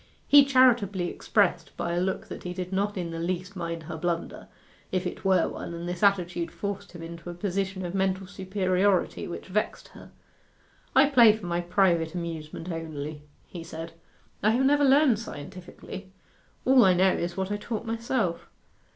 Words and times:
He 0.27 0.45
charitably 0.45 1.11
expressed 1.11 1.77
by 1.77 1.93
a 1.93 2.01
look 2.01 2.25
that 2.27 2.41
he 2.41 2.55
did 2.55 2.73
not 2.73 2.97
in 2.97 3.11
the 3.11 3.19
least 3.19 3.55
mind 3.55 3.83
her 3.83 3.95
blunder, 3.95 4.47
if 4.91 5.05
it 5.05 5.23
were 5.23 5.47
one; 5.47 5.75
and 5.75 5.87
this 5.87 6.01
attitude 6.01 6.49
forced 6.49 6.93
him 6.93 7.03
into 7.03 7.29
a 7.29 7.35
position 7.35 7.85
of 7.85 7.93
mental 7.93 8.25
superiority 8.25 9.27
which 9.27 9.45
vexed 9.45 9.89
her. 9.89 10.09
'I 10.95 11.09
play 11.09 11.33
for 11.37 11.45
my 11.45 11.61
private 11.61 12.15
amusement 12.15 12.71
only,' 12.71 13.21
he 13.45 13.63
said. 13.63 13.91
'I 14.41 14.49
have 14.49 14.65
never 14.65 14.83
learned 14.83 15.19
scientifically. 15.19 16.11
All 16.65 16.83
I 16.83 16.95
know 16.95 17.11
is 17.13 17.37
what 17.37 17.51
I 17.51 17.57
taught 17.57 17.85
myself. 17.85 18.49